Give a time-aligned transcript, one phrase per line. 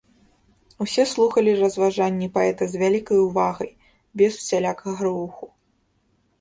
[0.85, 3.71] Усе слухалі разважанні паэта з вялікай увагай,
[4.23, 5.45] без усялякага руху.